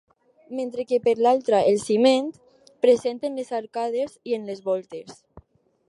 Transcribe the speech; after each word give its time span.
Mentre 0.59 0.85
que 0.91 0.97
per 1.07 1.13
l'altra 1.25 1.59
el 1.73 1.77
ciment, 1.83 2.31
present 2.87 3.23
en 3.31 3.39
les 3.41 3.55
arcades 3.61 4.17
i 4.33 4.39
en 4.41 4.51
les 4.53 4.65
voltes. 4.73 5.23